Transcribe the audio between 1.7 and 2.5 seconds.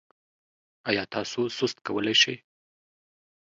کولی شئ؟